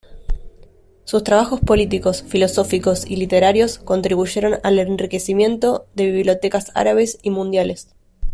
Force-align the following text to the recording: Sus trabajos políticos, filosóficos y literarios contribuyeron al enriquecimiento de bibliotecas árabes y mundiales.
Sus 1.03 1.23
trabajos 1.23 1.59
políticos, 1.59 2.23
filosóficos 2.27 3.05
y 3.05 3.17
literarios 3.17 3.77
contribuyeron 3.77 4.55
al 4.63 4.79
enriquecimiento 4.79 5.85
de 5.93 6.09
bibliotecas 6.11 6.71
árabes 6.73 7.19
y 7.21 7.29
mundiales. 7.29 7.89